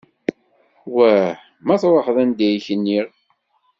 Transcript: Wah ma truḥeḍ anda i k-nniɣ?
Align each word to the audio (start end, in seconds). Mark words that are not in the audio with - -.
Wah 0.93 1.31
ma 1.65 1.75
truḥeḍ 1.81 2.17
anda 2.23 2.47
i 2.57 2.59
k-nniɣ? 2.65 3.07